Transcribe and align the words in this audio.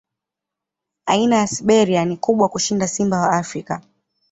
Aina 1.05 1.35
ya 1.37 1.47
Siberia 1.47 2.05
ni 2.05 2.17
kubwa 2.17 2.49
kushinda 2.49 2.87
simba 2.87 3.19
wa 3.19 3.29
Afrika. 3.31 3.81